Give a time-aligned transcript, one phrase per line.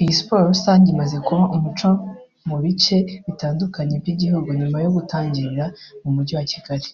[0.00, 1.90] Iyi siporo rusange imaze kuba umuco
[2.48, 2.96] mu bice
[3.26, 5.64] bitandukanye by’igihugu nyuma yo gutangirira
[6.02, 6.88] mu mujyi wa Kigali